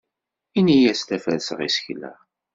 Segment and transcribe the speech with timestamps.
[0.59, 2.11] Ini-as la ferrseɣ isekla.